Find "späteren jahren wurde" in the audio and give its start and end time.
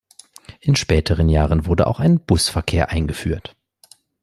0.75-1.85